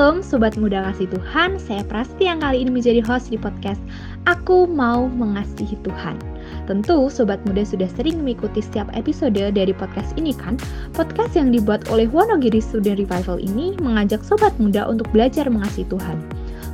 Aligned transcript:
Shalom 0.00 0.24
Sobat 0.24 0.56
Muda 0.56 0.80
Kasih 0.88 1.12
Tuhan, 1.12 1.60
saya 1.60 1.84
Prasti 1.84 2.24
yang 2.24 2.40
kali 2.40 2.64
ini 2.64 2.72
menjadi 2.72 3.04
host 3.04 3.28
di 3.28 3.36
podcast 3.36 3.76
Aku 4.24 4.64
Mau 4.64 5.12
Mengasihi 5.12 5.76
Tuhan. 5.84 6.16
Tentu 6.64 7.12
Sobat 7.12 7.36
Muda 7.44 7.68
sudah 7.68 7.84
sering 7.84 8.24
mengikuti 8.24 8.64
setiap 8.64 8.88
episode 8.96 9.36
dari 9.36 9.76
podcast 9.76 10.16
ini 10.16 10.32
kan? 10.32 10.56
Podcast 10.96 11.36
yang 11.36 11.52
dibuat 11.52 11.84
oleh 11.92 12.08
Wonogiri 12.08 12.64
Student 12.64 12.96
Revival 12.96 13.44
ini 13.44 13.76
mengajak 13.76 14.24
Sobat 14.24 14.56
Muda 14.56 14.88
untuk 14.88 15.04
belajar 15.12 15.44
mengasihi 15.52 15.84
Tuhan. 15.92 16.16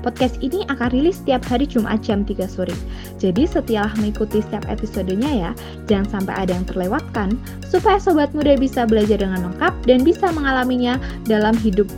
Podcast 0.07 0.39
ini 0.39 0.63
akan 0.71 0.95
rilis 0.95 1.19
setiap 1.19 1.43
hari 1.51 1.67
Jumat 1.67 2.07
jam 2.07 2.23
3 2.23 2.47
sore. 2.47 2.79
Jadi 3.19 3.43
setialah 3.43 3.91
mengikuti 3.99 4.39
setiap 4.39 4.71
episodenya 4.71 5.31
ya, 5.35 5.51
jangan 5.91 6.23
sampai 6.23 6.47
ada 6.47 6.55
yang 6.55 6.67
terlewatkan, 6.71 7.35
supaya 7.67 7.99
Sobat 7.99 8.31
Muda 8.39 8.55
bisa 8.55 8.87
belajar 8.87 9.19
dengan 9.19 9.51
lengkap 9.51 9.75
dan 9.83 10.07
bisa 10.07 10.31
mengalaminya 10.31 10.95
dalam 11.27 11.59
hidup 11.59 11.91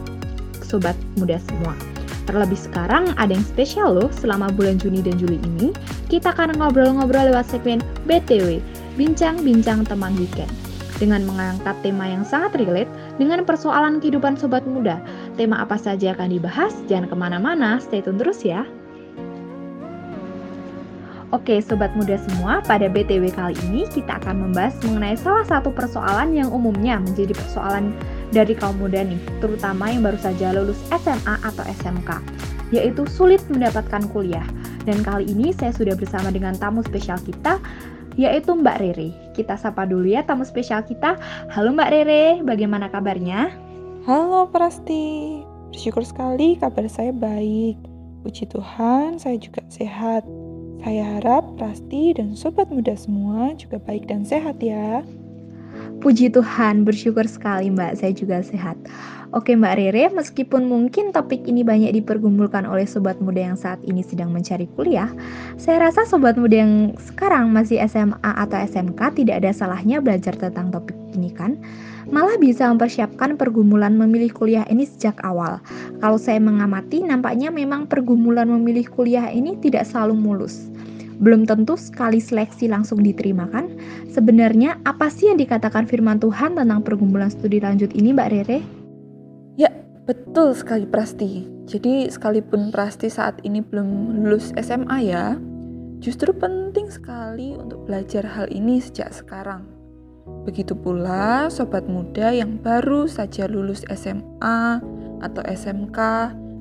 sobat 0.68 0.94
muda 1.16 1.40
semua. 1.48 1.72
Terlebih 2.28 2.60
sekarang 2.60 3.16
ada 3.16 3.32
yang 3.32 3.40
spesial 3.40 3.96
loh 3.96 4.12
selama 4.12 4.52
bulan 4.52 4.76
Juni 4.76 5.00
dan 5.00 5.16
Juli 5.16 5.40
ini, 5.40 5.72
kita 6.12 6.36
akan 6.36 6.60
ngobrol-ngobrol 6.60 7.32
lewat 7.32 7.48
segmen 7.48 7.80
BTW, 8.04 8.60
Bincang-Bincang 9.00 9.88
Teman 9.88 10.12
Weekend. 10.20 10.52
Dengan 11.00 11.24
mengangkat 11.24 11.78
tema 11.80 12.04
yang 12.04 12.28
sangat 12.28 12.58
relate 12.60 12.90
dengan 13.16 13.46
persoalan 13.48 14.02
kehidupan 14.02 14.36
sobat 14.36 14.66
muda. 14.68 15.00
Tema 15.40 15.64
apa 15.64 15.80
saja 15.80 16.12
akan 16.12 16.36
dibahas, 16.36 16.74
jangan 16.84 17.08
ke 17.08 17.16
mana-mana, 17.16 17.80
stay 17.80 18.04
tune 18.04 18.20
terus 18.20 18.44
ya. 18.44 18.68
Oke, 21.28 21.60
sobat 21.60 21.92
muda 21.92 22.16
semua, 22.16 22.64
pada 22.64 22.88
BTW 22.88 23.28
kali 23.36 23.52
ini 23.68 23.84
kita 23.88 24.16
akan 24.16 24.48
membahas 24.48 24.72
mengenai 24.80 25.12
salah 25.12 25.44
satu 25.44 25.68
persoalan 25.68 26.32
yang 26.32 26.48
umumnya 26.48 26.96
menjadi 27.00 27.36
persoalan 27.36 27.92
dari 28.28 28.52
kaum 28.52 28.76
muda 28.76 29.00
nih, 29.04 29.20
terutama 29.40 29.88
yang 29.88 30.04
baru 30.04 30.20
saja 30.20 30.52
lulus 30.52 30.78
SMA 30.92 31.34
atau 31.40 31.64
SMK, 31.64 32.10
yaitu 32.74 33.08
sulit 33.08 33.40
mendapatkan 33.48 34.04
kuliah. 34.12 34.44
Dan 34.84 35.04
kali 35.04 35.28
ini 35.28 35.52
saya 35.52 35.72
sudah 35.72 35.96
bersama 35.96 36.32
dengan 36.32 36.56
tamu 36.56 36.84
spesial 36.84 37.20
kita, 37.24 37.60
yaitu 38.18 38.52
Mbak 38.52 38.76
Rere. 38.80 39.10
Kita 39.32 39.54
sapa 39.54 39.86
dulu 39.86 40.10
ya 40.10 40.26
tamu 40.26 40.42
spesial 40.44 40.84
kita. 40.84 41.16
Halo 41.52 41.72
Mbak 41.72 41.90
Rere, 41.92 42.24
bagaimana 42.44 42.90
kabarnya? 42.90 43.52
Halo 44.08 44.48
Prasti, 44.48 45.44
bersyukur 45.72 46.04
sekali 46.04 46.56
kabar 46.56 46.88
saya 46.88 47.12
baik. 47.12 47.76
Puji 48.24 48.50
Tuhan, 48.50 49.20
saya 49.20 49.36
juga 49.38 49.62
sehat. 49.70 50.26
Saya 50.82 51.20
harap 51.20 51.44
Prasti 51.60 52.16
dan 52.16 52.32
sobat 52.32 52.72
muda 52.72 52.96
semua 52.96 53.52
juga 53.56 53.76
baik 53.82 54.08
dan 54.08 54.24
sehat 54.24 54.58
ya. 54.64 55.04
Puji 55.98 56.30
Tuhan, 56.30 56.86
bersyukur 56.86 57.26
sekali 57.26 57.74
Mbak, 57.74 57.98
saya 57.98 58.14
juga 58.14 58.38
sehat. 58.38 58.78
Oke 59.34 59.58
Mbak 59.58 59.74
Rere, 59.82 60.06
meskipun 60.14 60.70
mungkin 60.70 61.10
topik 61.10 61.42
ini 61.42 61.66
banyak 61.66 61.90
dipergumulkan 61.90 62.62
oleh 62.70 62.86
sobat 62.86 63.18
muda 63.18 63.50
yang 63.50 63.58
saat 63.58 63.82
ini 63.82 64.06
sedang 64.06 64.30
mencari 64.30 64.70
kuliah, 64.78 65.10
saya 65.58 65.90
rasa 65.90 66.06
sobat 66.06 66.38
muda 66.38 66.62
yang 66.62 66.94
sekarang 67.02 67.50
masih 67.50 67.82
SMA 67.90 68.22
atau 68.22 68.62
SMK 68.62 69.18
tidak 69.18 69.42
ada 69.42 69.50
salahnya 69.50 69.98
belajar 69.98 70.38
tentang 70.38 70.70
topik 70.70 70.94
ini 71.18 71.34
kan? 71.34 71.58
Malah 72.14 72.38
bisa 72.38 72.70
mempersiapkan 72.70 73.34
pergumulan 73.34 73.98
memilih 73.98 74.30
kuliah 74.30 74.62
ini 74.70 74.86
sejak 74.86 75.18
awal. 75.26 75.58
Kalau 75.98 76.16
saya 76.16 76.38
mengamati, 76.38 77.02
nampaknya 77.02 77.50
memang 77.50 77.90
pergumulan 77.90 78.46
memilih 78.46 78.86
kuliah 78.86 79.34
ini 79.34 79.58
tidak 79.58 79.82
selalu 79.82 80.14
mulus 80.14 80.70
belum 81.18 81.50
tentu 81.50 81.74
sekali 81.74 82.22
seleksi 82.22 82.70
langsung 82.70 83.02
diterima 83.02 83.50
kan? 83.50 83.66
Sebenarnya 84.10 84.78
apa 84.86 85.10
sih 85.10 85.30
yang 85.30 85.38
dikatakan 85.38 85.90
firman 85.90 86.22
Tuhan 86.22 86.54
tentang 86.54 86.80
pergumulan 86.86 87.30
studi 87.30 87.58
lanjut 87.58 87.90
ini 87.94 88.14
Mbak 88.14 88.28
Rere? 88.30 88.58
Ya, 89.58 89.70
betul 90.06 90.54
sekali 90.54 90.86
Prasti. 90.86 91.46
Jadi 91.68 92.06
sekalipun 92.08 92.70
Prasti 92.70 93.10
saat 93.10 93.42
ini 93.42 93.60
belum 93.60 94.22
lulus 94.22 94.54
SMA 94.56 94.98
ya, 95.04 95.36
justru 95.98 96.32
penting 96.32 96.88
sekali 96.88 97.58
untuk 97.58 97.84
belajar 97.84 98.24
hal 98.24 98.46
ini 98.48 98.78
sejak 98.78 99.10
sekarang. 99.10 99.66
Begitu 100.48 100.72
pula 100.72 101.52
sobat 101.52 101.84
muda 101.90 102.32
yang 102.32 102.56
baru 102.62 103.04
saja 103.04 103.44
lulus 103.50 103.84
SMA 103.92 104.80
atau 105.20 105.42
SMK 105.44 105.98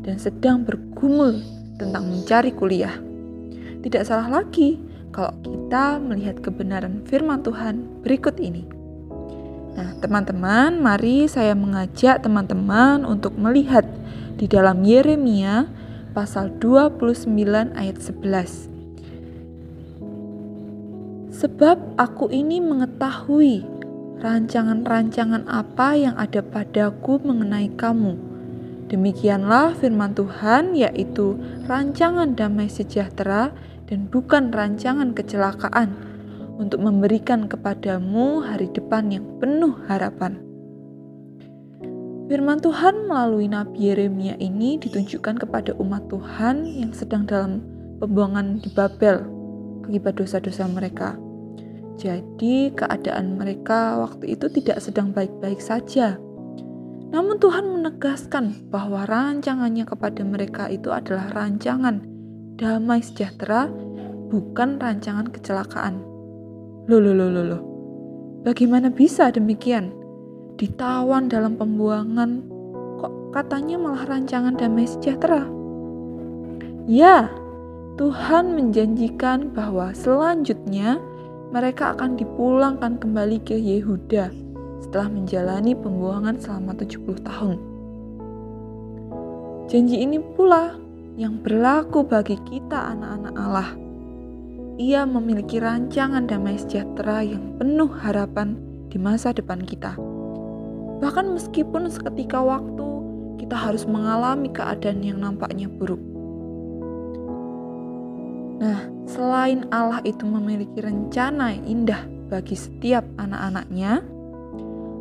dan 0.03 0.15
sedang 0.17 0.65
bergumul 0.65 1.39
tentang 1.77 2.09
mencari 2.09 2.51
kuliah. 2.51 3.06
Tidak 3.81 4.03
salah 4.05 4.41
lagi 4.41 4.81
kalau 5.13 5.33
kita 5.41 5.97
melihat 6.01 6.41
kebenaran 6.41 7.01
firman 7.05 7.41
Tuhan 7.41 8.03
berikut 8.05 8.37
ini. 8.41 8.65
Nah, 9.77 9.93
teman-teman, 10.01 10.81
mari 10.81 11.29
saya 11.29 11.53
mengajak 11.53 12.25
teman-teman 12.25 13.05
untuk 13.05 13.37
melihat 13.37 13.85
di 14.37 14.49
dalam 14.49 14.81
Yeremia 14.81 15.69
pasal 16.17 16.49
29 16.57 17.77
ayat 17.77 17.97
11. 18.01 18.73
Sebab 21.37 22.01
aku 22.01 22.33
ini 22.33 22.57
mengetahui 22.57 23.61
rancangan-rancangan 24.17 25.45
apa 25.45 25.93
yang 25.93 26.17
ada 26.17 26.41
padaku 26.41 27.21
mengenai 27.21 27.69
kamu. 27.77 28.26
Demikianlah 28.87 29.75
firman 29.75 30.15
Tuhan, 30.15 30.71
yaitu 30.71 31.35
rancangan 31.67 32.39
damai 32.39 32.71
sejahtera 32.71 33.51
dan 33.87 34.07
bukan 34.07 34.55
rancangan 34.55 35.11
kecelakaan 35.11 35.91
untuk 36.55 36.79
memberikan 36.79 37.51
kepadamu 37.51 38.47
hari 38.47 38.71
depan 38.71 39.11
yang 39.11 39.27
penuh 39.43 39.75
harapan. 39.91 40.39
Firman 42.27 42.59
Tuhan 42.59 43.07
melalui 43.07 43.47
Nabi 43.47 43.91
Yeremia 43.91 44.35
ini 44.39 44.75
ditunjukkan 44.79 45.47
kepada 45.47 45.71
umat 45.79 46.11
Tuhan 46.11 46.67
yang 46.67 46.91
sedang 46.91 47.23
dalam 47.23 47.63
pembuangan 48.03 48.59
di 48.59 48.67
Babel 48.71 49.23
akibat 49.87 50.19
dosa-dosa 50.19 50.67
mereka. 50.67 51.15
Jadi, 51.95 52.75
keadaan 52.75 53.39
mereka 53.39 54.03
waktu 54.03 54.35
itu 54.35 54.51
tidak 54.51 54.83
sedang 54.83 55.15
baik-baik 55.15 55.63
saja. 55.63 56.19
Namun, 57.07 57.39
Tuhan 57.39 57.65
menegaskan 57.71 58.67
bahwa 58.67 59.07
rancangannya 59.07 59.87
kepada 59.87 60.21
mereka 60.27 60.67
itu 60.67 60.91
adalah 60.91 61.31
rancangan 61.31 62.03
damai 62.59 62.99
sejahtera, 62.99 63.71
bukan 64.27 64.81
rancangan 64.81 65.31
kecelakaan. 65.31 66.03
Loh, 66.91 66.99
loh, 66.99 67.15
loh, 67.15 67.29
loh, 67.31 67.45
loh. 67.45 67.61
Bagaimana 68.43 68.91
bisa 68.91 69.31
demikian? 69.31 69.91
Ditawan 70.57 71.29
dalam 71.29 71.55
pembuangan, 71.55 72.43
kok 72.97 73.13
katanya 73.35 73.77
malah 73.77 74.03
rancangan 74.09 74.57
damai 74.57 74.89
sejahtera? 74.89 75.45
Ya, 76.87 77.29
Tuhan 77.99 78.55
menjanjikan 78.55 79.51
bahwa 79.51 79.91
selanjutnya 79.91 80.97
mereka 81.51 81.91
akan 81.95 82.15
dipulangkan 82.15 82.99
kembali 82.99 83.43
ke 83.43 83.55
Yehuda 83.55 84.31
setelah 84.83 85.09
menjalani 85.09 85.73
pembuangan 85.73 86.37
selama 86.37 86.77
70 86.77 87.21
tahun. 87.25 87.57
Janji 89.67 89.99
ini 89.99 90.23
pula 90.37 90.79
yang 91.19 91.41
berlaku 91.43 92.05
bagi 92.07 92.39
kita 92.47 92.95
anak-anak 92.95 93.33
Allah. 93.35 93.69
Ia 94.77 95.03
memiliki 95.09 95.57
rancangan 95.57 96.29
damai 96.29 96.55
sejahtera 96.61 97.25
yang 97.25 97.57
penuh 97.57 97.89
harapan 97.89 98.55
di 98.93 99.01
masa 99.01 99.33
depan 99.33 99.65
kita. 99.65 99.97
Bahkan 101.01 101.33
meskipun 101.33 101.89
seketika 101.89 102.39
waktu 102.39 102.87
kita 103.41 103.57
harus 103.57 103.83
mengalami 103.89 104.49
keadaan 104.53 105.01
yang 105.01 105.19
nampaknya 105.21 105.67
buruk. 105.67 106.01
Nah, 108.57 108.89
selain 109.05 109.69
Allah 109.69 110.01
itu 110.01 110.25
memiliki 110.25 110.81
rencana 110.81 111.53
yang 111.53 111.65
indah 111.65 112.01
bagi 112.27 112.57
setiap 112.57 113.05
anak-anaknya, 113.21 114.01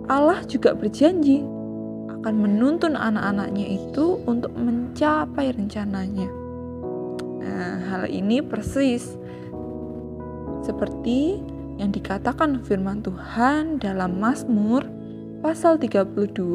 Allah 0.07 0.43
juga 0.47 0.71
berjanji 0.75 1.43
akan 2.11 2.35
menuntun 2.39 2.95
anak-anaknya 2.95 3.67
itu 3.79 4.23
untuk 4.27 4.55
mencapai 4.55 5.51
rencananya. 5.51 6.31
Nah, 7.43 7.79
hal 7.91 8.05
ini 8.11 8.43
persis 8.43 9.19
seperti 10.63 11.43
yang 11.79 11.91
dikatakan 11.91 12.63
firman 12.63 13.03
Tuhan 13.03 13.83
dalam 13.83 14.19
Mazmur 14.19 14.87
pasal 15.43 15.79
32 15.79 16.07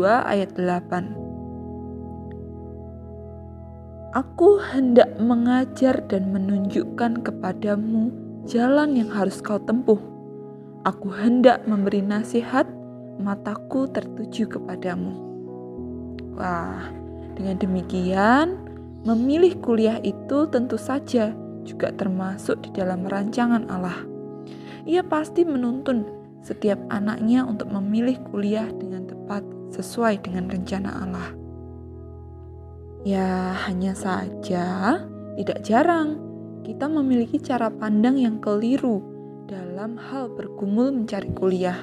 ayat 0.07 0.55
8. 0.55 1.21
Aku 4.11 4.59
hendak 4.59 5.15
mengajar 5.23 6.03
dan 6.11 6.35
menunjukkan 6.35 7.23
kepadamu 7.23 8.11
jalan 8.43 8.99
yang 8.99 9.07
harus 9.07 9.39
kau 9.39 9.59
tempuh. 9.59 9.99
Aku 10.83 11.13
hendak 11.13 11.63
memberi 11.69 12.03
nasihat, 12.03 12.67
mataku 13.21 13.87
tertuju 13.87 14.49
kepadamu. 14.49 15.13
Wah, 16.35 16.89
dengan 17.37 17.61
demikian, 17.61 18.57
memilih 19.05 19.57
kuliah 19.61 20.01
itu 20.01 20.49
tentu 20.49 20.77
saja 20.77 21.33
juga 21.61 21.93
termasuk 21.93 22.65
di 22.65 22.69
dalam 22.73 23.05
rancangan 23.05 23.69
Allah. 23.69 23.97
Ia 24.89 25.05
pasti 25.05 25.45
menuntun 25.45 26.05
setiap 26.41 26.81
anaknya 26.89 27.45
untuk 27.45 27.69
memilih 27.69 28.17
kuliah 28.33 28.65
dengan 28.73 29.05
tepat 29.05 29.45
sesuai 29.69 30.25
dengan 30.25 30.49
rencana 30.49 30.89
Allah. 31.05 31.29
Ya, 33.01 33.57
hanya 33.65 33.97
saja 33.97 34.97
tidak 35.37 35.65
jarang 35.65 36.21
kita 36.61 36.85
memiliki 36.85 37.41
cara 37.41 37.73
pandang 37.73 38.21
yang 38.21 38.37
keliru 38.37 39.01
dalam 39.49 39.97
hal 39.97 40.29
bergumul 40.29 40.93
mencari 40.93 41.29
kuliah. 41.33 41.77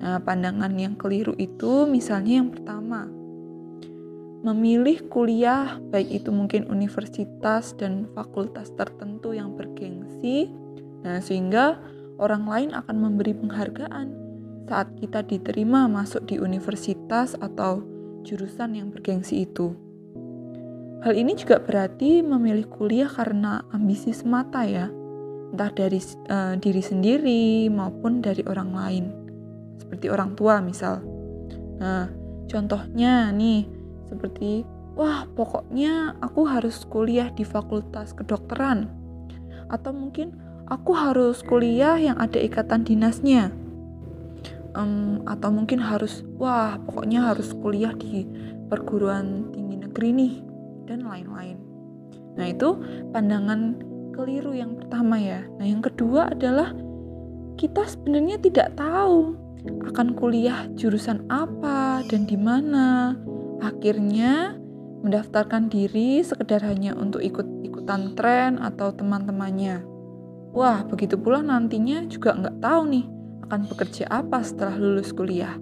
Nah, 0.00 0.20
pandangan 0.20 0.72
yang 0.76 0.94
keliru 0.94 1.32
itu 1.40 1.88
misalnya 1.88 2.44
yang 2.44 2.52
pertama, 2.52 3.08
memilih 4.46 5.02
kuliah 5.10 5.82
baik 5.90 6.22
itu 6.22 6.30
mungkin 6.30 6.70
universitas 6.70 7.74
dan 7.74 8.06
fakultas 8.14 8.70
tertentu 8.78 9.34
yang 9.34 9.58
bergengsi. 9.58 10.52
Nah, 11.02 11.18
sehingga 11.18 11.80
orang 12.22 12.46
lain 12.46 12.70
akan 12.76 12.96
memberi 12.96 13.34
penghargaan 13.34 14.08
saat 14.66 14.90
kita 14.98 15.22
diterima 15.26 15.86
masuk 15.90 16.26
di 16.30 16.38
universitas 16.38 17.34
atau 17.38 17.82
jurusan 18.26 18.74
yang 18.78 18.90
bergengsi 18.90 19.46
itu. 19.46 19.74
Hal 21.06 21.14
ini 21.14 21.38
juga 21.38 21.62
berarti 21.62 22.22
memilih 22.22 22.66
kuliah 22.66 23.06
karena 23.06 23.62
ambisi 23.70 24.10
semata 24.10 24.66
ya, 24.66 24.90
entah 25.54 25.70
dari 25.70 26.02
uh, 26.26 26.58
diri 26.58 26.82
sendiri 26.82 27.70
maupun 27.70 28.18
dari 28.18 28.42
orang 28.50 28.70
lain, 28.74 29.04
seperti 29.78 30.10
orang 30.10 30.34
tua 30.34 30.60
misal. 30.64 31.00
Nah, 31.76 32.08
contohnya 32.48 33.30
nih, 33.30 33.68
seperti, 34.08 34.64
wah 34.96 35.28
pokoknya 35.36 36.16
aku 36.24 36.48
harus 36.48 36.84
kuliah 36.88 37.28
di 37.34 37.44
fakultas 37.44 38.16
kedokteran, 38.16 38.88
atau 39.68 39.92
mungkin 39.92 40.32
aku 40.66 40.96
harus 40.96 41.44
kuliah 41.44 42.00
yang 42.00 42.16
ada 42.16 42.40
ikatan 42.40 42.86
dinasnya, 42.86 43.52
um, 44.72 45.20
atau 45.28 45.52
mungkin 45.52 45.82
harus, 45.82 46.24
wah 46.40 46.80
pokoknya 46.80 47.34
harus 47.34 47.52
kuliah 47.52 47.92
di 47.92 48.24
perguruan 48.72 49.52
tinggi 49.52 49.76
negeri 49.84 50.08
nih, 50.16 50.34
dan 50.88 51.04
lain-lain. 51.04 51.60
Nah, 52.36 52.46
itu 52.52 52.68
pandangan 53.12 53.80
keliru 54.16 54.56
yang 54.56 54.76
pertama 54.80 55.20
ya. 55.20 55.44
Nah, 55.60 55.66
yang 55.68 55.84
kedua 55.84 56.32
adalah 56.32 56.72
kita 57.56 57.84
sebenarnya 57.84 58.36
tidak 58.40 58.76
tahu 58.76 59.36
akan 59.64 60.14
kuliah 60.14 60.68
jurusan 60.76 61.24
apa 61.32 62.04
dan 62.06 62.28
di 62.28 62.36
mana. 62.36 63.16
Akhirnya 63.64 64.56
mendaftarkan 65.06 65.70
diri 65.70 66.20
sekedar 66.20 66.60
hanya 66.66 66.96
untuk 66.98 67.22
ikut-ikutan 67.22 68.18
tren 68.18 68.58
atau 68.58 68.90
teman-temannya. 68.92 69.84
Wah, 70.56 70.82
begitu 70.88 71.20
pula 71.20 71.44
nantinya 71.44 72.08
juga 72.08 72.32
nggak 72.32 72.64
tahu 72.64 72.82
nih 72.88 73.06
akan 73.46 73.60
bekerja 73.68 74.04
apa 74.08 74.40
setelah 74.42 74.74
lulus 74.80 75.12
kuliah. 75.12 75.54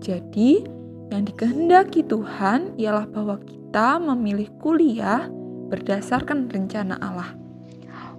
Jadi, 0.00 0.64
yang 1.10 1.26
dikehendaki 1.26 2.06
Tuhan 2.06 2.78
ialah 2.78 3.08
bahwa 3.10 3.42
kita 3.42 3.98
memilih 3.98 4.46
kuliah 4.62 5.26
berdasarkan 5.72 6.46
rencana 6.52 7.00
Allah. 7.02 7.39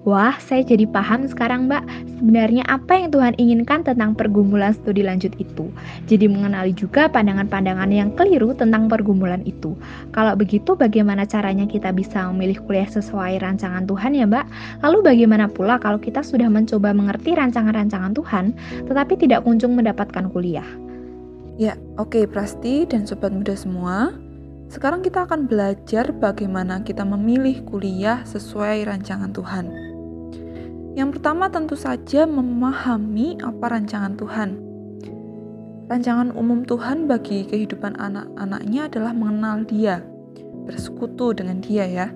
Wah, 0.02 0.34
saya 0.42 0.66
jadi 0.66 0.90
paham 0.90 1.30
sekarang, 1.30 1.70
Mbak. 1.70 1.86
Sebenarnya 2.18 2.66
apa 2.66 2.98
yang 2.98 3.14
Tuhan 3.14 3.38
inginkan 3.38 3.86
tentang 3.86 4.18
pergumulan 4.18 4.74
studi 4.74 5.06
lanjut 5.06 5.30
itu. 5.38 5.70
Jadi 6.10 6.26
mengenali 6.26 6.74
juga 6.74 7.06
pandangan-pandangan 7.06 7.86
yang 7.94 8.10
keliru 8.18 8.50
tentang 8.58 8.90
pergumulan 8.90 9.46
itu. 9.46 9.78
Kalau 10.10 10.34
begitu, 10.34 10.74
bagaimana 10.74 11.30
caranya 11.30 11.70
kita 11.70 11.94
bisa 11.94 12.26
memilih 12.34 12.58
kuliah 12.66 12.90
sesuai 12.90 13.46
rancangan 13.46 13.86
Tuhan 13.86 14.18
ya, 14.18 14.26
Mbak? 14.26 14.46
Lalu 14.82 14.98
bagaimana 15.06 15.46
pula 15.46 15.78
kalau 15.78 16.02
kita 16.02 16.26
sudah 16.26 16.50
mencoba 16.50 16.98
mengerti 16.98 17.38
rancangan-rancangan 17.38 18.18
Tuhan, 18.18 18.58
tetapi 18.90 19.14
tidak 19.22 19.46
kunjung 19.46 19.78
mendapatkan 19.78 20.34
kuliah? 20.34 20.66
Ya, 21.62 21.78
oke 22.02 22.18
okay, 22.18 22.24
Prasti 22.26 22.90
dan 22.90 23.06
Sobat 23.06 23.30
Muda 23.30 23.54
semua. 23.54 24.18
Sekarang 24.66 25.06
kita 25.06 25.30
akan 25.30 25.46
belajar 25.46 26.10
bagaimana 26.10 26.82
kita 26.82 27.06
memilih 27.06 27.62
kuliah 27.70 28.26
sesuai 28.26 28.90
rancangan 28.90 29.30
Tuhan. 29.30 29.91
Yang 30.92 31.18
pertama 31.18 31.48
tentu 31.48 31.80
saja 31.80 32.28
memahami 32.28 33.40
apa 33.40 33.66
rancangan 33.72 34.20
Tuhan. 34.20 34.50
Rancangan 35.88 36.36
umum 36.36 36.68
Tuhan 36.68 37.08
bagi 37.08 37.48
kehidupan 37.48 37.96
anak-anaknya 38.00 38.92
adalah 38.92 39.12
mengenal 39.16 39.64
dia, 39.68 40.04
bersekutu 40.68 41.36
dengan 41.36 41.60
dia 41.64 41.84
ya, 41.88 42.08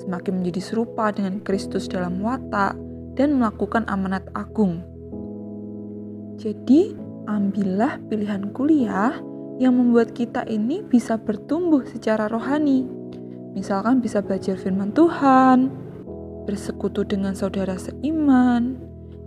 semakin 0.00 0.40
menjadi 0.40 0.60
serupa 0.60 1.12
dengan 1.12 1.40
Kristus 1.40 1.88
dalam 1.88 2.20
watak, 2.20 2.76
dan 3.16 3.40
melakukan 3.40 3.84
amanat 3.88 4.24
agung. 4.36 4.84
Jadi, 6.36 6.92
ambillah 7.28 8.00
pilihan 8.08 8.52
kuliah 8.52 9.16
yang 9.56 9.78
membuat 9.78 10.12
kita 10.12 10.44
ini 10.50 10.82
bisa 10.82 11.16
bertumbuh 11.16 11.86
secara 11.86 12.26
rohani. 12.26 12.84
Misalkan 13.54 14.02
bisa 14.02 14.18
belajar 14.18 14.58
firman 14.58 14.90
Tuhan, 14.90 15.83
bersekutu 16.44 17.04
dengan 17.04 17.32
saudara 17.32 17.76
seiman. 17.76 18.76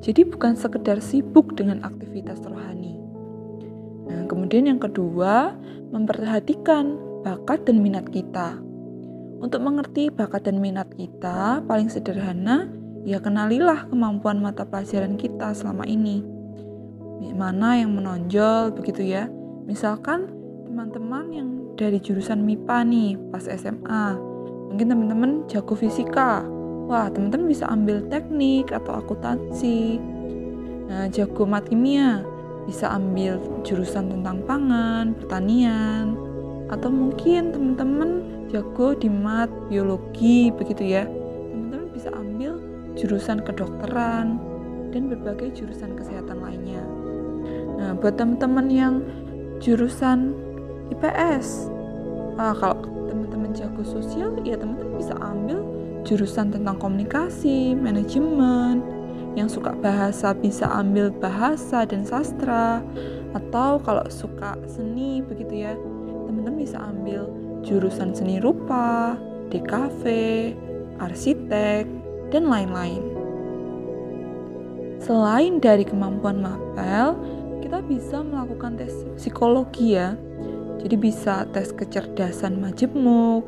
Jadi 0.01 0.25
bukan 0.29 0.53
sekedar 0.53 1.01
sibuk 1.01 1.57
dengan 1.57 1.81
aktivitas 1.81 2.41
rohani. 2.45 3.01
Nah, 4.07 4.23
kemudian 4.29 4.69
yang 4.69 4.79
kedua, 4.79 5.57
memperhatikan 5.89 6.95
bakat 7.25 7.65
dan 7.65 7.81
minat 7.81 8.07
kita. 8.13 8.61
Untuk 9.37 9.61
mengerti 9.61 10.09
bakat 10.09 10.45
dan 10.49 10.61
minat 10.61 10.89
kita, 10.93 11.65
paling 11.65 11.89
sederhana, 11.89 12.69
ya 13.03 13.17
kenalilah 13.17 13.89
kemampuan 13.89 14.41
mata 14.41 14.65
pelajaran 14.65 15.17
kita 15.17 15.53
selama 15.53 15.85
ini 15.85 16.37
mana 17.37 17.77
yang 17.77 17.93
menonjol 17.93 18.73
begitu 18.73 19.05
ya. 19.05 19.29
Misalkan 19.69 20.33
teman-teman 20.65 21.25
yang 21.29 21.49
dari 21.77 22.01
jurusan 22.01 22.41
MIPA 22.41 22.77
nih 22.89 23.09
pas 23.29 23.45
SMA, 23.45 24.05
mungkin 24.73 24.87
teman-teman 24.89 25.31
jago 25.45 25.77
fisika. 25.77 26.41
Wah, 26.87 27.11
teman-teman 27.11 27.51
bisa 27.51 27.67
ambil 27.67 27.99
teknik 28.07 28.71
atau 28.71 29.03
akuntansi. 29.03 29.99
Nah, 30.87 31.11
jago 31.11 31.43
mat 31.43 31.67
kimia 31.67 32.23
bisa 32.63 32.87
ambil 32.95 33.39
jurusan 33.67 34.07
tentang 34.07 34.39
pangan, 34.47 35.11
pertanian, 35.19 36.15
atau 36.71 36.87
mungkin 36.87 37.51
teman-teman 37.51 38.23
jago 38.47 38.95
di 38.95 39.11
mat 39.11 39.51
biologi 39.67 40.47
begitu 40.55 40.87
ya. 40.87 41.03
Teman-teman 41.51 41.91
bisa 41.91 42.07
ambil 42.15 42.55
jurusan 42.95 43.43
kedokteran 43.43 44.39
dan 44.95 45.11
berbagai 45.11 45.59
jurusan 45.59 45.91
kesehatan 45.91 46.39
lainnya. 46.39 46.83
Nah, 47.75 47.99
buat 47.99 48.15
teman-teman 48.15 48.71
yang 48.71 49.03
jurusan 49.59 50.31
IPS, 50.87 51.67
nah, 52.39 52.55
kalau 52.55 52.79
teman-teman 53.11 53.51
jago 53.51 53.83
sosial, 53.83 54.39
ya 54.47 54.55
teman-teman 54.55 54.95
bisa 54.95 55.19
ambil 55.19 55.67
jurusan 56.07 56.55
tentang 56.55 56.79
komunikasi, 56.79 57.75
manajemen, 57.75 58.79
yang 59.35 59.51
suka 59.51 59.75
bahasa 59.75 60.31
bisa 60.31 60.65
ambil 60.71 61.11
bahasa 61.11 61.83
dan 61.83 62.07
sastra, 62.07 62.79
atau 63.35 63.77
kalau 63.83 64.07
suka 64.07 64.55
seni 64.71 65.19
begitu 65.19 65.67
ya, 65.67 65.75
teman-teman 66.25 66.63
bisa 66.63 66.79
ambil 66.79 67.27
jurusan 67.67 68.15
seni 68.15 68.39
rupa, 68.39 69.19
DKV, 69.51 70.03
arsitek, 71.03 71.83
dan 72.31 72.47
lain-lain. 72.47 73.03
Selain 75.03 75.59
dari 75.59 75.83
kemampuan 75.85 76.41
mapel, 76.41 77.13
kita 77.61 77.83
bisa 77.83 78.23
melakukan 78.23 78.79
tes 78.79 78.95
psikologi 79.19 79.99
ya. 79.99 80.15
Jadi 80.81 80.95
bisa 80.95 81.43
tes 81.51 81.69
kecerdasan 81.75 82.57
majemuk, 82.57 83.45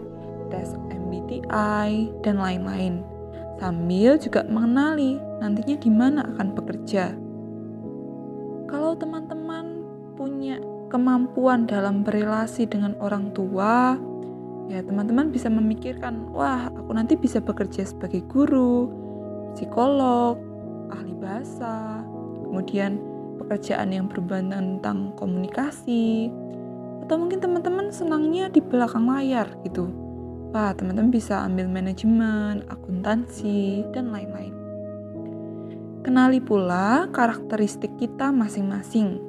tes 0.54 0.76
MBTI, 1.10 2.14
dan 2.22 2.38
lain-lain. 2.38 3.02
Sambil 3.58 4.16
juga 4.22 4.46
mengenali 4.46 5.18
nantinya 5.42 5.76
di 5.82 5.92
mana 5.92 6.22
akan 6.24 6.48
bekerja. 6.54 7.12
Kalau 8.70 8.94
teman-teman 8.94 9.82
punya 10.14 10.62
kemampuan 10.94 11.66
dalam 11.66 12.06
berelasi 12.06 12.70
dengan 12.70 12.94
orang 13.02 13.34
tua, 13.34 13.98
ya 14.70 14.86
teman-teman 14.86 15.34
bisa 15.34 15.50
memikirkan, 15.50 16.30
wah 16.30 16.70
aku 16.70 16.94
nanti 16.94 17.18
bisa 17.18 17.42
bekerja 17.42 17.84
sebagai 17.90 18.22
guru, 18.30 18.88
psikolog, 19.58 20.38
ahli 20.94 21.14
bahasa, 21.18 22.06
kemudian 22.46 23.02
pekerjaan 23.42 23.90
yang 23.90 24.06
berhubungan 24.06 24.78
tentang 24.78 25.14
komunikasi, 25.18 26.30
atau 27.06 27.16
mungkin 27.18 27.42
teman-teman 27.42 27.90
senangnya 27.90 28.54
di 28.54 28.62
belakang 28.62 29.10
layar 29.10 29.50
gitu. 29.66 29.90
Wah, 30.50 30.74
teman-teman 30.74 31.14
bisa 31.14 31.46
ambil 31.46 31.70
manajemen, 31.70 32.66
akuntansi, 32.74 33.86
dan 33.94 34.10
lain-lain. 34.10 34.50
Kenali 36.02 36.42
pula 36.42 37.06
karakteristik 37.14 37.94
kita 38.02 38.34
masing-masing. 38.34 39.22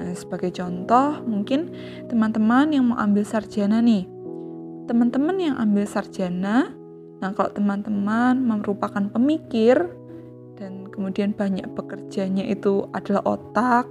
Nah, 0.00 0.16
sebagai 0.16 0.48
contoh, 0.56 1.20
mungkin 1.28 1.76
teman-teman 2.08 2.72
yang 2.72 2.88
mau 2.88 2.96
ambil 2.96 3.28
sarjana 3.28 3.84
nih. 3.84 4.08
Teman-teman 4.88 5.36
yang 5.36 5.60
ambil 5.60 5.84
sarjana, 5.84 6.72
nah 7.20 7.30
kalau 7.36 7.52
teman-teman 7.52 8.40
merupakan 8.40 9.12
pemikir, 9.12 9.92
kemudian 10.96 11.36
banyak 11.36 11.68
pekerjanya 11.76 12.48
itu 12.48 12.88
adalah 12.96 13.20
otak, 13.28 13.84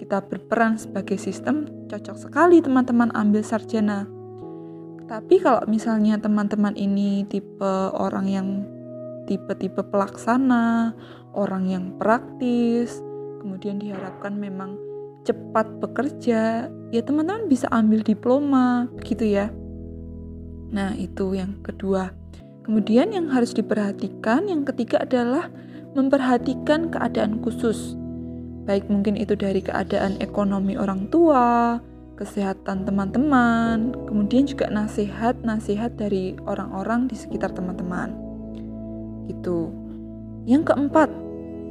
kita 0.00 0.24
berperan 0.24 0.80
sebagai 0.80 1.20
sistem, 1.20 1.68
cocok 1.92 2.16
sekali 2.16 2.64
teman-teman 2.64 3.12
ambil 3.12 3.44
sarjana. 3.44 4.15
Tapi 5.06 5.38
kalau 5.38 5.62
misalnya 5.70 6.18
teman-teman 6.18 6.74
ini 6.74 7.22
tipe 7.30 7.72
orang 7.94 8.26
yang 8.26 8.48
tipe-tipe 9.30 9.82
pelaksana, 9.86 10.94
orang 11.34 11.70
yang 11.70 11.84
praktis, 11.98 13.02
kemudian 13.42 13.78
diharapkan 13.78 14.34
memang 14.34 14.74
cepat 15.26 15.66
bekerja, 15.82 16.70
ya 16.90 17.02
teman-teman 17.02 17.46
bisa 17.50 17.66
ambil 17.70 18.02
diploma, 18.02 18.86
begitu 18.98 19.30
ya. 19.38 19.50
Nah, 20.70 20.94
itu 20.98 21.34
yang 21.34 21.58
kedua. 21.62 22.10
Kemudian 22.66 23.14
yang 23.14 23.30
harus 23.30 23.54
diperhatikan 23.54 24.50
yang 24.50 24.66
ketiga 24.66 25.06
adalah 25.06 25.46
memperhatikan 25.94 26.90
keadaan 26.90 27.38
khusus. 27.38 27.94
Baik 28.66 28.90
mungkin 28.90 29.14
itu 29.14 29.38
dari 29.38 29.62
keadaan 29.62 30.18
ekonomi 30.18 30.74
orang 30.74 31.06
tua, 31.06 31.78
kesehatan 32.16 32.88
teman-teman, 32.88 33.92
kemudian 34.08 34.48
juga 34.48 34.72
nasihat-nasihat 34.72 36.00
dari 36.00 36.34
orang-orang 36.48 37.06
di 37.06 37.14
sekitar 37.14 37.52
teman-teman. 37.52 38.16
Gitu. 39.28 39.68
Yang 40.48 40.72
keempat. 40.72 41.10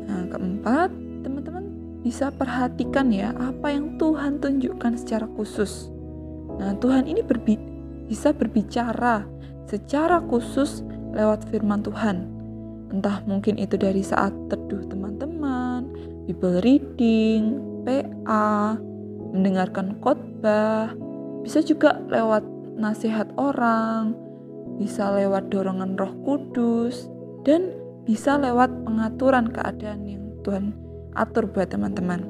Nah, 0.06 0.24
keempat, 0.30 0.90
teman-teman 1.26 1.66
bisa 2.06 2.30
perhatikan 2.30 3.10
ya 3.10 3.34
apa 3.34 3.74
yang 3.74 3.98
Tuhan 3.98 4.38
tunjukkan 4.38 4.94
secara 5.02 5.26
khusus. 5.34 5.90
Nah, 6.62 6.78
Tuhan 6.78 7.10
ini 7.10 7.26
berbi 7.26 7.58
bisa 8.06 8.30
berbicara 8.30 9.26
secara 9.66 10.22
khusus 10.30 10.86
lewat 11.18 11.50
firman 11.50 11.82
Tuhan. 11.82 12.30
Entah 12.94 13.26
mungkin 13.26 13.58
itu 13.58 13.82
dari 13.82 14.06
saat 14.06 14.30
teduh 14.54 14.86
teman-teman, 14.86 15.90
Bible 16.30 16.62
reading, 16.62 17.58
PA, 17.82 18.78
mendengarkan 19.34 19.98
khotbah, 20.00 20.35
bisa 21.42 21.62
juga 21.62 22.02
lewat 22.10 22.42
nasihat 22.76 23.32
orang, 23.40 24.14
bisa 24.78 25.14
lewat 25.16 25.50
dorongan 25.50 25.96
Roh 25.96 26.14
Kudus, 26.26 27.08
dan 27.48 27.72
bisa 28.04 28.38
lewat 28.38 28.70
pengaturan 28.84 29.50
keadaan 29.50 30.02
yang 30.06 30.24
Tuhan 30.46 30.76
atur 31.16 31.48
buat 31.50 31.72
teman-teman. 31.72 32.28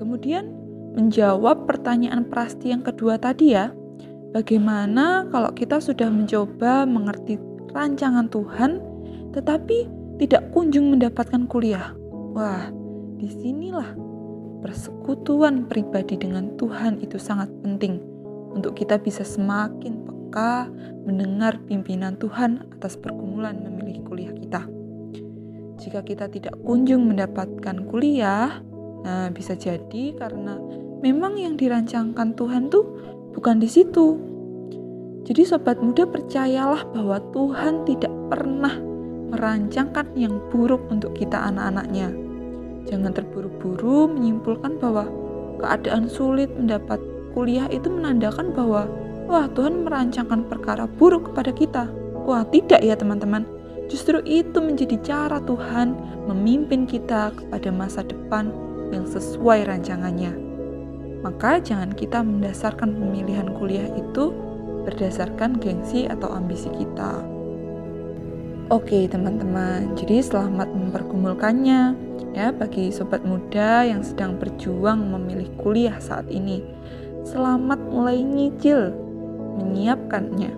Kemudian 0.00 0.50
menjawab 0.96 1.68
pertanyaan 1.68 2.26
Prasti 2.26 2.72
yang 2.72 2.82
kedua 2.82 3.20
tadi 3.20 3.54
ya. 3.54 3.70
Bagaimana 4.30 5.26
kalau 5.28 5.50
kita 5.52 5.82
sudah 5.82 6.08
mencoba 6.08 6.86
mengerti 6.86 7.36
rancangan 7.74 8.30
Tuhan, 8.30 8.80
tetapi 9.34 9.86
tidak 10.22 10.50
kunjung 10.54 10.94
mendapatkan 10.94 11.46
kuliah? 11.50 11.92
Wah, 12.34 12.70
di 13.18 13.28
sinilah 13.28 14.09
persekutuan 14.60 15.66
pribadi 15.66 16.20
dengan 16.20 16.54
Tuhan 16.56 17.00
itu 17.00 17.16
sangat 17.16 17.48
penting 17.64 18.00
untuk 18.52 18.76
kita 18.76 19.00
bisa 19.00 19.24
semakin 19.24 20.04
peka 20.04 20.68
mendengar 21.08 21.58
pimpinan 21.66 22.14
Tuhan 22.20 22.68
atas 22.78 22.94
pergumulan 23.00 23.58
memilih 23.58 24.04
kuliah 24.06 24.34
kita. 24.34 24.62
Jika 25.80 26.04
kita 26.04 26.28
tidak 26.28 26.54
kunjung 26.60 27.08
mendapatkan 27.08 27.88
kuliah, 27.88 28.60
nah 29.00 29.32
bisa 29.32 29.56
jadi 29.56 30.12
karena 30.12 30.60
memang 31.00 31.40
yang 31.40 31.56
dirancangkan 31.56 32.36
Tuhan 32.36 32.68
tuh 32.68 32.84
bukan 33.32 33.58
di 33.58 33.68
situ. 33.70 34.20
Jadi 35.24 35.42
sobat 35.44 35.80
muda 35.80 36.04
percayalah 36.04 36.84
bahwa 36.92 37.16
Tuhan 37.32 37.88
tidak 37.88 38.12
pernah 38.28 38.76
merancangkan 39.30 40.12
yang 40.18 40.42
buruk 40.50 40.84
untuk 40.90 41.16
kita 41.16 41.38
anak-anaknya. 41.48 42.29
Jangan 42.88 43.12
terburu-buru 43.12 44.08
menyimpulkan 44.08 44.80
bahwa 44.80 45.08
keadaan 45.60 46.08
sulit 46.08 46.48
mendapat 46.56 46.96
kuliah 47.36 47.68
itu 47.68 47.92
menandakan 47.92 48.56
bahwa 48.56 48.88
wah 49.28 49.46
Tuhan 49.52 49.84
merancangkan 49.86 50.48
perkara 50.48 50.88
buruk 50.88 51.30
kepada 51.32 51.52
kita. 51.52 51.84
Wah, 52.24 52.44
tidak 52.48 52.80
ya 52.80 52.96
teman-teman. 52.96 53.44
Justru 53.90 54.22
itu 54.22 54.58
menjadi 54.62 54.96
cara 55.02 55.42
Tuhan 55.42 55.98
memimpin 56.30 56.86
kita 56.86 57.34
kepada 57.34 57.74
masa 57.74 58.06
depan 58.06 58.54
yang 58.94 59.06
sesuai 59.06 59.66
rancangannya. 59.66 60.30
Maka 61.20 61.60
jangan 61.60 61.92
kita 61.92 62.22
mendasarkan 62.22 62.96
pemilihan 62.96 63.50
kuliah 63.58 63.90
itu 63.98 64.32
berdasarkan 64.86 65.60
gengsi 65.60 66.08
atau 66.08 66.32
ambisi 66.32 66.70
kita. 66.72 67.20
Oke 68.70 69.10
teman-teman, 69.10 69.98
jadi 69.98 70.22
selamat 70.22 70.70
mempergumulkannya 70.70 71.98
ya 72.38 72.54
bagi 72.54 72.94
sobat 72.94 73.26
muda 73.26 73.82
yang 73.82 73.98
sedang 74.06 74.38
berjuang 74.38 75.10
memilih 75.10 75.50
kuliah 75.58 75.98
saat 75.98 76.30
ini. 76.30 76.62
Selamat 77.26 77.82
mulai 77.90 78.22
nyicil 78.22 78.94
menyiapkannya. 79.58 80.54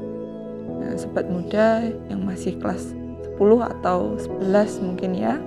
Nah, 0.77 0.93
sobat 1.01 1.25
muda 1.33 1.89
yang 2.13 2.21
masih 2.29 2.61
kelas 2.61 2.93
10 3.41 3.65
atau 3.65 4.21
11 4.21 4.85
mungkin 4.85 5.17
ya. 5.17 5.41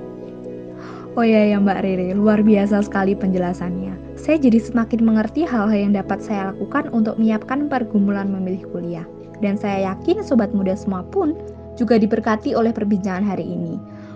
Oh 1.13 1.21
iya 1.21 1.53
ya 1.53 1.61
Mbak 1.61 1.85
Riri, 1.85 2.17
luar 2.17 2.41
biasa 2.41 2.81
sekali 2.81 3.13
penjelasannya 3.13 4.05
saya 4.25 4.41
jadi 4.41 4.57
semakin 4.57 5.05
mengerti 5.05 5.45
hal-hal 5.45 5.75
yang 5.75 5.93
dapat 5.93 6.17
saya 6.17 6.49
lakukan 6.49 6.89
untuk 6.89 7.21
menyiapkan 7.21 7.69
pergumulan 7.69 8.25
memilih 8.25 8.65
kuliah. 8.73 9.05
Dan 9.43 9.53
saya 9.53 9.93
yakin 9.93 10.25
sobat 10.25 10.49
muda 10.55 10.73
semua 10.73 11.05
pun 11.05 11.37
juga 11.75 11.99
diberkati 11.99 12.55
oleh 12.55 12.71
perbincangan 12.71 13.23
hari 13.23 13.45
ini. 13.45 13.75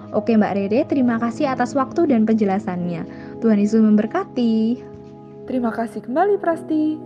Oke 0.09 0.33
Mbak 0.33 0.53
Rere, 0.57 0.81
terima 0.89 1.21
kasih 1.21 1.53
atas 1.53 1.77
waktu 1.77 2.09
dan 2.09 2.25
penjelasannya. 2.25 3.05
Tuhan 3.45 3.61
Yesus 3.61 3.83
memberkati. 3.83 4.81
Terima 5.45 5.69
kasih 5.69 6.01
kembali 6.01 6.41
Prasti. 6.41 6.97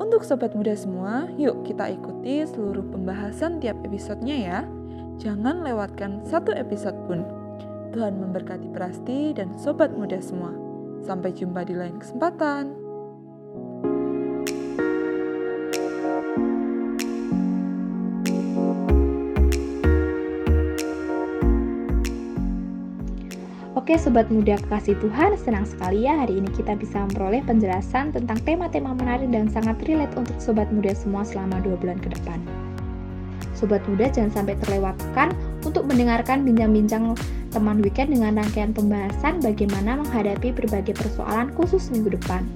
Untuk 0.00 0.24
sobat 0.24 0.56
muda 0.56 0.72
semua, 0.72 1.28
yuk 1.36 1.60
kita 1.64 1.92
ikuti 1.92 2.44
seluruh 2.44 2.84
pembahasan 2.88 3.60
tiap 3.60 3.76
episodenya 3.84 4.36
ya. 4.36 4.58
Jangan 5.20 5.60
lewatkan 5.64 6.24
satu 6.24 6.52
episode 6.56 6.96
pun. 7.04 7.24
Tuhan 7.92 8.16
memberkati 8.16 8.72
Prasti 8.72 9.36
dan 9.36 9.56
sobat 9.60 9.92
muda 9.92 10.20
semua. 10.20 10.52
Sampai 11.04 11.32
jumpa 11.32 11.64
di 11.64 11.76
lain 11.76 11.96
kesempatan. 12.00 12.89
Oke 23.90 24.06
Sobat 24.06 24.30
Muda 24.30 24.54
Kasih 24.70 24.94
Tuhan, 25.02 25.34
senang 25.34 25.66
sekali 25.66 26.06
ya 26.06 26.14
hari 26.14 26.38
ini 26.38 26.46
kita 26.54 26.78
bisa 26.78 27.02
memperoleh 27.10 27.42
penjelasan 27.42 28.14
tentang 28.14 28.38
tema-tema 28.46 28.94
menarik 28.94 29.26
dan 29.34 29.50
sangat 29.50 29.82
relate 29.82 30.14
untuk 30.14 30.38
Sobat 30.38 30.70
Muda 30.70 30.94
semua 30.94 31.26
selama 31.26 31.58
dua 31.58 31.74
bulan 31.74 31.98
ke 31.98 32.06
depan. 32.14 32.38
Sobat 33.50 33.82
Muda 33.90 34.06
jangan 34.06 34.30
sampai 34.30 34.54
terlewatkan 34.62 35.34
untuk 35.66 35.90
mendengarkan 35.90 36.46
bincang-bincang 36.46 37.18
teman 37.50 37.82
weekend 37.82 38.14
dengan 38.14 38.38
rangkaian 38.38 38.70
pembahasan 38.70 39.42
bagaimana 39.42 39.98
menghadapi 40.06 40.54
berbagai 40.54 40.94
persoalan 40.94 41.50
khusus 41.58 41.90
minggu 41.90 42.14
depan. 42.14 42.46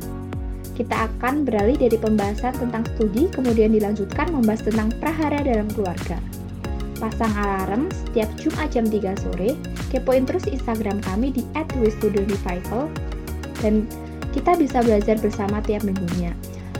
Kita 0.78 1.10
akan 1.10 1.42
beralih 1.42 1.74
dari 1.74 1.98
pembahasan 1.98 2.54
tentang 2.62 2.86
studi, 2.94 3.26
kemudian 3.34 3.74
dilanjutkan 3.74 4.30
membahas 4.30 4.62
tentang 4.62 4.94
prahara 5.02 5.42
dalam 5.42 5.66
keluarga. 5.74 6.14
Pasang 7.02 7.34
alarm 7.36 7.90
setiap 7.90 8.30
Jumat 8.38 8.70
jam 8.70 8.86
3 8.86 9.18
sore, 9.18 9.58
kepoin 9.90 10.24
terus 10.24 10.46
Instagram 10.46 11.02
kami 11.02 11.34
di 11.34 11.42
@wisstudio_revival 11.78 12.88
dan 13.60 13.84
kita 14.34 14.54
bisa 14.58 14.82
belajar 14.82 15.18
bersama 15.18 15.62
tiap 15.62 15.82
minggunya. 15.86 16.34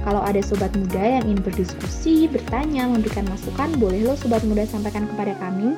Kalau 0.04 0.20
ada 0.20 0.44
sobat 0.44 0.74
muda 0.76 1.00
yang 1.00 1.24
ingin 1.24 1.40
berdiskusi, 1.40 2.28
bertanya, 2.28 2.84
memberikan 2.84 3.24
masukan, 3.24 3.72
boleh 3.80 4.04
lo 4.04 4.12
sobat 4.20 4.44
muda 4.44 4.68
sampaikan 4.68 5.08
kepada 5.08 5.32
kami 5.40 5.72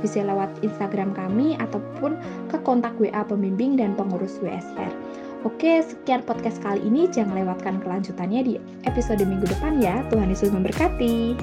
bisa 0.00 0.24
lewat 0.24 0.48
Instagram 0.64 1.12
kami 1.12 1.60
ataupun 1.60 2.16
ke 2.48 2.56
kontak 2.64 2.96
WA 2.96 3.20
pembimbing 3.24 3.76
dan 3.76 3.92
pengurus 3.96 4.40
WSR. 4.40 4.92
Oke, 5.44 5.80
sekian 5.80 6.20
podcast 6.24 6.60
kali 6.60 6.84
ini. 6.84 7.08
Jangan 7.08 7.32
lewatkan 7.36 7.80
kelanjutannya 7.80 8.40
di 8.44 8.54
episode 8.84 9.24
minggu 9.24 9.48
depan 9.48 9.80
ya. 9.80 10.04
Tuhan 10.12 10.28
Yesus 10.28 10.52
memberkati. 10.52 11.36